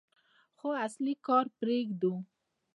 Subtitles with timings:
[0.57, 2.13] خو اصلي کار پرېږدو.